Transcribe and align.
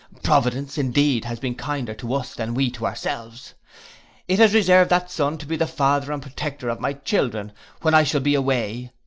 Providence, 0.23 0.79
indeed, 0.79 1.25
has 1.25 1.37
here 1.37 1.41
been 1.43 1.53
kinder 1.53 1.93
to 1.93 2.15
us 2.15 2.33
than 2.33 2.55
we 2.55 2.71
to 2.71 2.87
ourselves. 2.87 3.53
It 4.27 4.39
has 4.39 4.55
reserved 4.55 4.89
that 4.89 5.11
son 5.11 5.37
to 5.37 5.45
be 5.45 5.57
the 5.57 5.67
father 5.67 6.11
and 6.11 6.23
protector 6.23 6.69
of 6.69 6.79
my 6.79 6.93
children 6.93 7.51
when 7.83 7.93
I 7.93 8.01
shall 8.01 8.21
be 8.21 8.33
away. 8.33 8.89